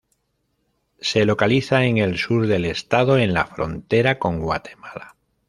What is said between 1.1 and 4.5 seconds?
localiza en el sur del estado, en la frontera con